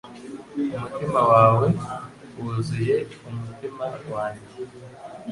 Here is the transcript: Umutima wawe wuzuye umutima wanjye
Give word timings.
Umutima 0.77 1.19
wawe 1.31 1.67
wuzuye 2.39 2.97
umutima 3.29 3.85
wanjye 4.13 4.51